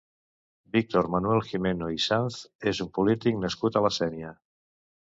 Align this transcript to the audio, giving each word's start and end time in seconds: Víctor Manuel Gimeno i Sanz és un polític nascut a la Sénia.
Víctor 0.77 1.09
Manuel 1.17 1.43
Gimeno 1.49 1.91
i 1.99 2.01
Sanz 2.09 2.41
és 2.73 2.83
un 2.87 2.93
polític 2.99 3.41
nascut 3.47 3.81
a 3.83 3.87
la 3.89 3.97
Sénia. 4.01 4.35